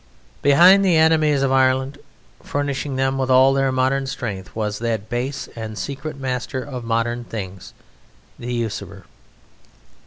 Behind 0.41 0.83
the 0.83 0.97
enemies 0.97 1.43
of 1.43 1.51
Ireland, 1.51 1.99
furnishing 2.41 2.95
them 2.95 3.19
with 3.19 3.29
all 3.29 3.53
their 3.53 3.71
modern 3.71 4.07
strength, 4.07 4.55
was 4.55 4.79
that 4.79 5.11
base 5.11 5.47
and 5.55 5.77
secret 5.77 6.17
master 6.17 6.63
of 6.63 6.83
modern 6.83 7.23
things, 7.23 7.71
the 8.39 8.51
usurer. 8.51 9.05